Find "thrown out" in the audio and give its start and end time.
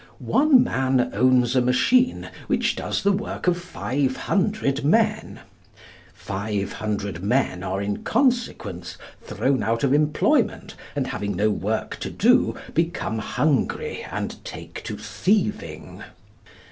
9.21-9.83